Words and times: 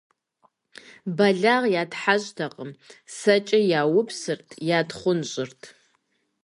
Бэлагъ 1.15 1.65
ятхьэщӀтэкъым; 1.81 2.71
сэкӀэ 3.15 3.59
яупсырт, 3.79 4.47
ятхъунщӀырт. 4.77 5.61